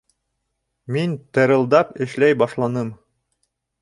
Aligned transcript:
Мин 0.95 1.13
тырылдап 1.37 1.93
эшләй 2.07 2.39
башланым. 2.43 2.91